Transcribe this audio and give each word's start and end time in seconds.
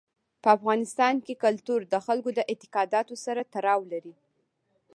په 0.41 0.49
افغانستان 0.57 1.15
کې 1.25 1.41
کلتور 1.43 1.79
د 1.93 1.95
خلکو 2.05 2.29
د 2.37 2.39
اعتقاداتو 2.51 3.15
سره 3.25 3.41
تړاو 3.53 3.81
لري. 3.91 4.15